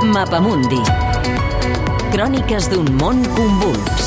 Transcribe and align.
Mapamundi. 0.00 0.78
Cròniques 2.08 2.70
d'un 2.72 2.86
món 2.96 3.18
convuls. 3.36 4.06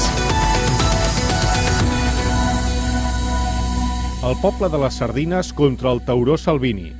El 4.25 4.33
poble 4.41 4.71
de 4.73 4.79
les 4.81 4.97
sardines 4.97 5.51
contra 5.53 5.91
el 5.93 6.01
tauró 6.01 6.37
Salvini. 6.37 6.95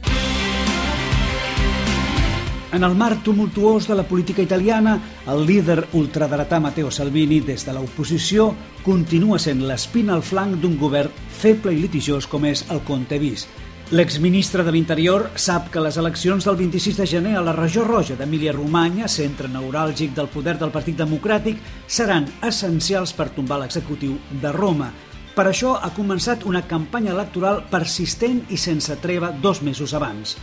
En 2.74 2.86
el 2.86 2.94
marc 2.94 3.24
tumultuós 3.26 3.88
de 3.90 3.98
la 3.98 4.06
política 4.06 4.46
italiana, 4.46 5.00
el 5.26 5.42
líder 5.46 5.88
ultradretà 5.94 6.60
Matteo 6.62 6.92
Salvini, 6.92 7.42
des 7.42 7.66
de 7.66 7.74
l'oposició, 7.74 8.52
continua 8.86 9.42
sent 9.42 9.66
l'espina 9.66 10.14
al 10.14 10.22
flanc 10.22 10.62
d'un 10.62 10.78
govern 10.78 11.10
feble 11.42 11.74
i 11.74 11.82
litigiós 11.82 12.30
com 12.30 12.46
és 12.46 12.66
el 12.70 12.86
Conte 12.86 13.18
Bis. 13.18 13.48
L'exministre 13.94 14.64
de 14.66 14.72
l'Interior 14.74 15.28
sap 15.38 15.68
que 15.70 15.82
les 15.86 16.00
eleccions 16.02 16.48
del 16.48 16.56
26 16.58 16.96
de 16.98 17.06
gener 17.06 17.34
a 17.38 17.44
la 17.46 17.52
regió 17.54 17.84
roja 17.86 18.16
d'Emília-Romanya, 18.18 19.06
centre 19.06 19.46
neuràlgic 19.54 20.16
del 20.18 20.32
poder 20.34 20.56
del 20.58 20.72
Partit 20.74 20.98
Democràtic, 20.98 21.60
seran 21.86 22.26
essencials 22.42 23.14
per 23.14 23.28
tombar 23.36 23.60
l'executiu 23.62 24.16
de 24.42 24.54
Roma. 24.56 24.88
Per 25.36 25.46
això 25.46 25.76
ha 25.78 25.92
començat 25.94 26.48
una 26.50 26.64
campanya 26.66 27.14
electoral 27.14 27.62
persistent 27.70 28.40
i 28.50 28.58
sense 28.58 28.98
treva 29.04 29.30
dos 29.46 29.62
mesos 29.62 29.94
abans. 29.94 30.34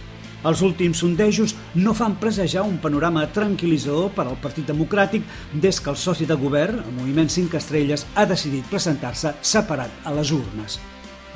Els 0.47 0.63
últims 0.63 1.03
sondejos 1.03 1.57
no 1.75 1.97
fan 1.99 2.21
presejar 2.23 2.63
un 2.63 2.79
panorama 2.79 3.27
tranquil·litzador 3.35 4.15
per 4.15 4.29
al 4.29 4.39
Partit 4.39 4.71
Democràtic 4.71 5.27
des 5.67 5.83
que 5.83 5.91
el 5.91 5.99
soci 5.99 6.31
de 6.31 6.39
govern, 6.39 6.85
el 6.87 6.97
Moviment 7.03 7.35
5 7.41 7.59
Estrelles, 7.59 8.07
ha 8.15 8.29
decidit 8.31 8.71
presentar-se 8.71 9.35
separat 9.43 10.07
a 10.07 10.15
les 10.15 10.31
urnes. 10.39 10.79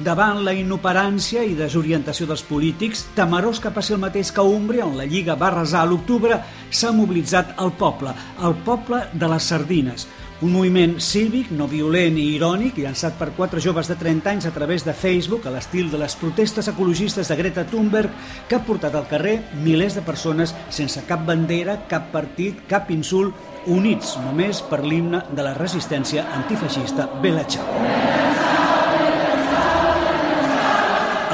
Davant 0.03 0.41
la 0.43 0.51
inoperància 0.59 1.45
i 1.47 1.53
desorientació 1.55 2.27
dels 2.27 2.43
polítics, 2.43 3.05
temerós 3.15 3.61
que 3.63 3.71
passi 3.71 3.95
el 3.95 4.01
mateix 4.03 4.33
que 4.35 4.43
Úmbria, 4.43 4.89
on 4.89 4.97
la 4.99 5.07
Lliga 5.07 5.37
va 5.39 5.53
resar 5.55 5.85
a 5.85 5.87
l'octubre, 5.87 6.41
s'ha 6.71 6.91
mobilitzat 6.91 7.55
el 7.63 7.71
poble, 7.79 8.11
el 8.43 8.57
poble 8.67 9.05
de 9.15 9.29
les 9.31 9.47
sardines. 9.53 10.09
Un 10.43 10.51
moviment 10.51 10.97
cívic, 10.99 11.53
no 11.55 11.69
violent 11.71 12.19
i 12.19 12.25
irònic, 12.35 12.81
llançat 12.83 13.15
per 13.21 13.31
quatre 13.37 13.63
joves 13.63 13.87
de 13.87 13.95
30 14.01 14.33
anys 14.33 14.49
a 14.51 14.53
través 14.57 14.83
de 14.83 14.97
Facebook, 14.99 15.47
a 15.47 15.55
l'estil 15.55 15.87
de 15.93 16.03
les 16.03 16.19
protestes 16.19 16.69
ecologistes 16.75 17.31
de 17.31 17.39
Greta 17.39 17.63
Thunberg, 17.71 18.11
que 18.49 18.59
ha 18.59 18.65
portat 18.67 18.99
al 18.99 19.07
carrer 19.07 19.39
milers 19.63 19.95
de 19.95 20.03
persones 20.03 20.57
sense 20.75 21.07
cap 21.07 21.23
bandera, 21.23 21.85
cap 21.87 22.11
partit, 22.11 22.67
cap 22.67 22.91
insult, 22.91 23.39
units 23.71 24.19
només 24.27 24.59
per 24.67 24.83
l'himne 24.83 25.23
de 25.31 25.47
la 25.47 25.55
resistència 25.55 26.27
antifeixista 26.35 27.09
Bella 27.23 27.47
Ciao. 27.47 28.14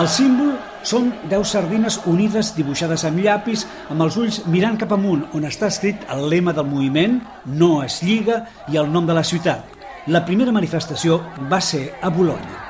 El 0.01 0.07
símbol 0.09 0.55
són 0.87 1.11
10 1.29 1.51
sardines 1.51 1.99
unides 2.09 2.55
dibuixades 2.57 3.03
amb 3.05 3.21
llapis 3.21 3.67
amb 3.93 4.01
els 4.07 4.15
ulls 4.17 4.39
mirant 4.49 4.79
cap 4.81 4.95
amunt 4.97 5.27
on 5.37 5.45
està 5.45 5.69
escrit 5.69 6.07
el 6.15 6.23
lema 6.33 6.55
del 6.57 6.71
moviment 6.71 7.19
No 7.61 7.83
es 7.85 7.99
lliga 8.07 8.39
i 8.73 8.81
el 8.81 8.89
nom 8.95 9.05
de 9.05 9.19
la 9.19 9.27
ciutat. 9.27 9.77
La 10.09 10.23
primera 10.25 10.55
manifestació 10.57 11.19
va 11.53 11.61
ser 11.61 11.83
a 12.01 12.09
Bologna. 12.09 12.65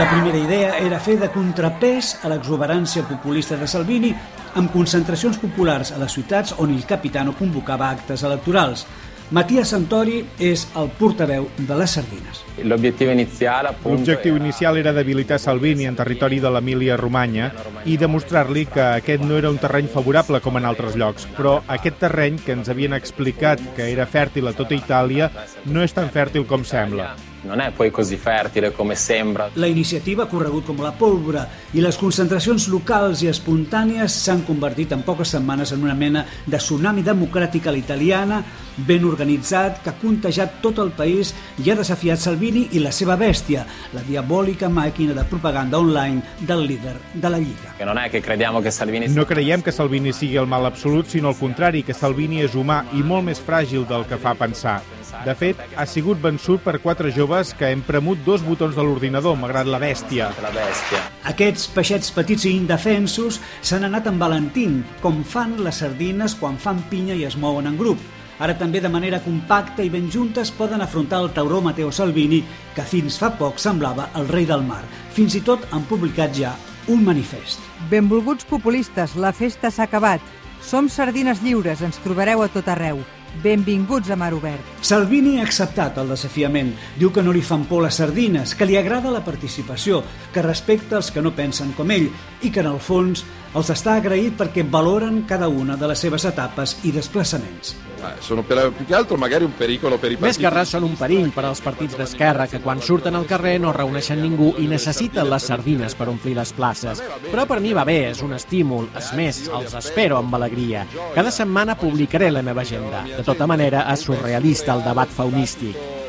La 0.00 0.08
primera 0.08 0.38
idea 0.38 0.72
era 0.78 1.02
fer 1.04 1.18
de 1.20 1.28
contrapès 1.34 2.14
a 2.24 2.32
l'exuberància 2.32 3.04
populista 3.04 3.60
de 3.60 3.68
Salvini 3.68 4.14
amb 4.56 4.72
concentracions 4.72 5.36
populars 5.42 5.92
a 5.92 6.00
les 6.00 6.16
ciutats 6.16 6.54
on 6.56 6.72
il 6.72 6.86
capitano 6.88 7.36
convocava 7.36 7.90
actes 7.90 8.24
electorals. 8.24 8.86
Matías 9.30 9.68
Santori 9.70 10.24
és 10.42 10.64
el 10.74 10.88
portaveu 10.98 11.44
de 11.54 11.76
les 11.78 11.92
sardines. 11.94 12.40
L'objectiu 12.66 13.12
inicial, 13.12 13.68
L'objectiu 13.84 14.34
inicial 14.34 14.80
era 14.80 14.90
debilitar 14.92 15.38
Salvini 15.38 15.86
en 15.86 15.94
territori 15.94 16.40
de 16.42 16.50
l'Emília-Romanya 16.50 17.52
i 17.86 17.94
demostrar-li 18.00 18.64
que 18.66 18.82
aquest 18.96 19.22
no 19.22 19.38
era 19.38 19.52
un 19.54 19.60
terreny 19.62 19.86
favorable 19.86 20.40
com 20.42 20.58
en 20.58 20.66
altres 20.66 20.98
llocs, 20.98 21.28
però 21.38 21.60
aquest 21.70 22.02
terreny 22.02 22.42
que 22.42 22.58
ens 22.58 22.72
havien 22.74 22.98
explicat 22.98 23.62
que 23.78 23.86
era 23.92 24.08
fèrtil 24.10 24.50
a 24.50 24.56
tota 24.58 24.74
Itàlia 24.74 25.30
no 25.70 25.86
és 25.86 25.94
tan 25.94 26.10
fèrtil 26.10 26.48
com 26.50 26.66
sembla. 26.66 27.12
Non 27.42 27.60
è 27.60 27.70
poi 27.70 27.90
così 27.90 28.16
fertile 28.16 28.72
come 28.72 28.94
sembra. 28.94 29.50
La 29.54 29.66
iniciativa 29.66 30.24
ha 30.24 30.26
corregut 30.26 30.64
com 30.66 30.80
la 30.82 30.92
pólvora 30.92 31.46
i 31.72 31.80
les 31.80 31.96
concentracions 31.96 32.66
locals 32.68 33.22
i 33.22 33.30
espontànies 33.30 34.16
s'han 34.24 34.44
convertit 34.44 34.92
en 34.92 35.04
poques 35.06 35.32
setmanes 35.36 35.72
en 35.72 35.82
una 35.82 35.94
mena 35.94 36.24
de 36.44 36.58
tsunami 36.58 37.02
democràtic 37.06 37.66
a 37.66 37.74
l'italiana 37.74 38.42
ben 38.76 39.04
organitzat 39.04 39.80
que 39.82 39.90
ha 39.90 39.98
contagiat 40.00 40.60
tot 40.64 40.78
el 40.78 40.92
país 40.96 41.34
i 41.58 41.70
ha 41.70 41.76
desafiat 41.76 42.20
Salvini 42.20 42.68
i 42.76 42.80
la 42.80 42.92
seva 42.92 43.16
bèstia, 43.20 43.64
la 43.94 44.04
diabòlica 44.06 44.68
màquina 44.68 45.14
de 45.16 45.24
propaganda 45.28 45.78
online 45.78 46.22
del 46.40 46.64
líder 46.66 46.96
de 47.12 47.28
la 47.28 47.38
Lliga. 47.38 47.74
Che 47.76 47.84
non 47.84 47.98
è 47.98 48.08
che 48.10 48.20
crediamo 48.20 48.60
che 48.60 48.70
Salvini 48.70 49.08
No 49.08 49.24
creiem 49.26 49.62
que 49.62 49.72
Salvini 49.72 50.12
sigui 50.12 50.36
el 50.36 50.46
mal 50.46 50.64
absolut, 50.64 51.06
sinó 51.06 51.28
al 51.28 51.36
contrari, 51.36 51.82
que 51.82 51.94
Salvini 51.94 52.42
és 52.44 52.54
humà 52.54 52.84
i 52.92 53.02
molt 53.02 53.24
més 53.24 53.40
fràgil 53.40 53.86
del 53.88 54.06
que 54.08 54.16
fa 54.20 54.34
pensar. 54.34 54.80
De 55.24 55.34
fet, 55.34 55.58
ha 55.76 55.86
sigut 55.86 56.20
vençut 56.22 56.62
per 56.64 56.78
quatre 56.80 57.10
joves 57.14 57.52
que 57.56 57.70
hem 57.70 57.82
premut 57.86 58.22
dos 58.26 58.44
botons 58.46 58.76
de 58.76 58.84
l'ordinador, 58.84 59.36
malgrat 59.36 59.66
la 59.66 59.80
bèstia. 59.82 60.30
la 60.42 60.52
bestia. 60.54 61.02
Aquests 61.30 61.66
peixets 61.74 62.10
petits 62.16 62.46
i 62.46 62.54
indefensos 62.56 63.40
s'han 63.60 63.84
anat 63.84 64.06
envalentint, 64.06 64.80
com 65.02 65.22
fan 65.24 65.58
les 65.64 65.82
sardines 65.82 66.34
quan 66.34 66.56
fan 66.58 66.82
pinya 66.90 67.14
i 67.14 67.24
es 67.24 67.36
mouen 67.36 67.66
en 67.66 67.76
grup. 67.76 67.98
Ara 68.40 68.54
també 68.56 68.80
de 68.80 68.88
manera 68.88 69.20
compacta 69.20 69.84
i 69.84 69.90
ben 69.92 70.08
juntes 70.10 70.50
poden 70.56 70.80
afrontar 70.80 71.20
el 71.20 71.30
tauró 71.36 71.60
Matteo 71.60 71.92
Salvini, 71.92 72.40
que 72.74 72.82
fins 72.88 73.18
fa 73.20 73.28
poc 73.36 73.60
semblava 73.60 74.08
el 74.16 74.28
rei 74.28 74.46
del 74.48 74.64
mar. 74.64 74.80
Fins 75.12 75.36
i 75.36 75.44
tot 75.44 75.66
han 75.70 75.84
publicat 75.84 76.32
ja 76.32 76.54
un 76.88 77.04
manifest. 77.04 77.60
Benvolguts 77.90 78.48
populistes, 78.48 79.14
la 79.16 79.34
festa 79.36 79.70
s'ha 79.70 79.84
acabat. 79.84 80.24
Som 80.64 80.88
sardines 80.88 81.42
lliures, 81.44 81.82
ens 81.84 82.00
trobareu 82.04 82.42
a 82.42 82.48
tot 82.48 82.68
arreu. 82.68 83.04
Benvinguts 83.42 84.10
a 84.10 84.16
Mar 84.16 84.34
Obert. 84.34 84.80
Salvini 84.82 85.38
ha 85.38 85.44
acceptat 85.46 85.98
el 86.02 86.10
desafiament. 86.12 86.74
Diu 86.98 87.12
que 87.14 87.22
no 87.22 87.32
li 87.32 87.42
fan 87.46 87.64
por 87.70 87.84
les 87.84 88.00
sardines, 88.02 88.54
que 88.54 88.68
li 88.68 88.76
agrada 88.76 89.12
la 89.14 89.24
participació, 89.24 90.02
que 90.34 90.44
respecta 90.44 90.98
els 90.98 91.12
que 91.14 91.22
no 91.22 91.34
pensen 91.36 91.72
com 91.78 91.90
ell 91.94 92.10
i 92.42 92.50
que, 92.50 92.60
en 92.60 92.72
el 92.74 92.80
fons, 92.82 93.24
els 93.54 93.70
està 93.72 93.96
agraït 93.98 94.36
perquè 94.38 94.66
valoren 94.66 95.22
cada 95.30 95.48
una 95.48 95.78
de 95.78 95.88
les 95.90 96.06
seves 96.06 96.26
etapes 96.28 96.78
i 96.84 96.92
desplaçaments. 96.94 97.76
Sono 98.20 98.42
per, 98.42 98.72
più 98.72 98.86
che 98.86 98.94
altro 98.94 99.16
magari 99.16 99.44
un 99.44 99.54
pericolo 99.56 99.98
per 99.98 100.10
i 100.12 100.14
Més 100.14 100.36
partiti. 100.36 100.42
que 100.44 100.50
res 100.50 100.68
són 100.74 100.84
un 100.84 100.96
perill 100.96 101.30
per 101.34 101.44
als 101.44 101.60
partits 101.60 101.96
d'esquerra 101.96 102.46
que 102.46 102.60
quan 102.60 102.80
surten 102.80 103.14
al 103.14 103.26
carrer 103.26 103.58
no 103.60 103.72
reuneixen 103.72 104.20
ningú 104.22 104.54
i 104.58 104.66
necessiten 104.66 105.28
les 105.30 105.42
sardines 105.42 105.94
per 105.94 106.08
omplir 106.08 106.34
les 106.36 106.52
places. 106.52 107.02
Però 107.30 107.46
per 107.46 107.60
mi 107.60 107.72
va 107.72 107.84
bé, 107.84 108.10
és 108.10 108.22
un 108.22 108.32
estímul. 108.32 108.88
És 108.96 109.12
més, 109.14 109.48
els 109.48 109.74
espero 109.74 110.16
amb 110.18 110.34
alegria. 110.34 110.86
Cada 111.14 111.30
setmana 111.30 111.76
publicaré 111.76 112.30
la 112.30 112.42
meva 112.42 112.62
agenda. 112.62 113.04
De 113.16 113.22
tota 113.22 113.46
manera, 113.46 113.86
és 113.92 114.00
surrealista 114.00 114.74
el 114.74 114.84
debat 114.84 115.08
faunístic. 115.08 115.99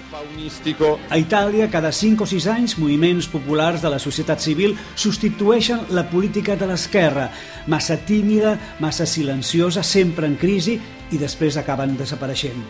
A 1.09 1.17
Itàlia, 1.19 1.67
cada 1.69 1.91
5 1.91 2.23
o 2.23 2.27
6 2.29 2.47
anys, 2.47 2.77
moviments 2.79 3.27
populars 3.27 3.81
de 3.83 3.89
la 3.91 3.99
societat 3.99 4.39
civil 4.39 4.77
substitueixen 4.95 5.89
la 5.91 6.05
política 6.09 6.55
de 6.55 6.69
l'esquerra, 6.69 7.29
massa 7.67 7.97
tímida, 8.07 8.55
massa 8.79 9.05
silenciosa, 9.05 9.83
sempre 9.83 10.27
en 10.27 10.37
crisi, 10.39 10.77
i 11.11 11.19
després 11.19 11.57
acaben 11.59 11.97
desapareixent. 11.99 12.63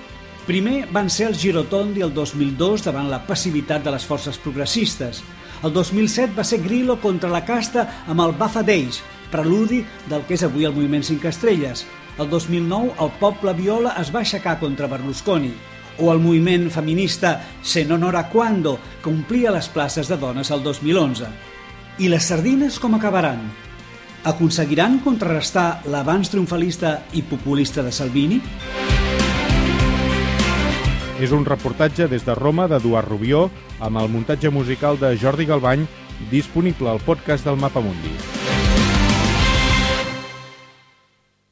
Primer 0.47 0.87
van 0.89 1.09
ser 1.13 1.27
els 1.29 1.41
Girotondi 1.41 2.01
el 2.01 2.13
2002 2.15 2.87
davant 2.87 3.11
la 3.11 3.21
passivitat 3.27 3.85
de 3.85 3.93
les 3.93 4.05
forces 4.09 4.39
progressistes. 4.41 5.21
El 5.61 5.73
2007 5.73 6.33
va 6.37 6.43
ser 6.43 6.63
Grillo 6.63 6.97
contra 6.99 7.29
la 7.29 7.43
casta 7.45 7.85
amb 8.09 8.25
el 8.25 8.33
Bafa 8.39 8.63
Days, 8.65 9.03
preludi 9.31 9.83
del 10.09 10.25
que 10.25 10.33
és 10.33 10.45
avui 10.47 10.65
el 10.65 10.73
moviment 10.73 11.05
5 11.05 11.29
estrelles. 11.29 11.85
El 12.17 12.29
2009 12.29 12.97
el 13.05 13.13
poble 13.21 13.53
viola 13.53 13.93
es 14.01 14.09
va 14.09 14.25
aixecar 14.25 14.57
contra 14.59 14.89
Berlusconi 14.89 15.53
o 15.99 16.11
el 16.13 16.19
moviment 16.19 16.69
feminista 16.71 17.41
Se 17.61 17.85
non 17.85 18.03
ora 18.03 18.27
quando, 18.29 18.79
que 19.03 19.09
omplia 19.09 19.51
les 19.51 19.67
places 19.69 20.07
de 20.07 20.17
dones 20.17 20.51
el 20.51 20.63
2011. 20.63 21.27
I 21.99 22.09
les 22.09 22.23
sardines 22.23 22.79
com 22.79 22.95
acabaran? 22.95 23.43
Aconseguiran 24.23 24.99
contrarrestar 25.01 25.81
l'avanç 25.89 26.29
triomfalista 26.33 27.01
i 27.17 27.23
populista 27.25 27.81
de 27.81 27.91
Salvini? 27.91 28.41
És 31.21 31.33
un 31.33 31.45
reportatge 31.45 32.07
des 32.09 32.25
de 32.25 32.33
Roma 32.37 32.65
d'Eduard 32.69 33.09
Rubió 33.09 33.49
amb 33.79 34.01
el 34.01 34.09
muntatge 34.09 34.49
musical 34.49 34.97
de 34.97 35.13
Jordi 35.21 35.45
Galbany 35.45 35.85
disponible 36.31 36.89
al 36.89 37.01
podcast 37.05 37.45
del 37.45 37.61
Mapamundi. 37.61 38.50